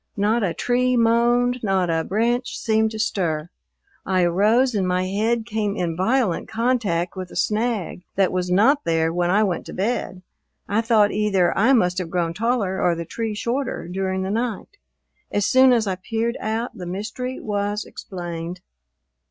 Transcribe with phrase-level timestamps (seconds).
[0.17, 3.51] Not a tree moaned, not a branch seemed to stir.
[4.03, 8.83] I arose and my head came in violent contact with a snag that was not
[8.83, 10.23] there when I went to bed.
[10.67, 14.77] I thought either I must have grown taller or the tree shorter during the night.
[15.31, 18.61] As soon as I peered out, the mystery was explained.